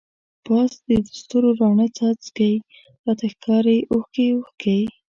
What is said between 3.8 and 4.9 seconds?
اوښکی اوښکی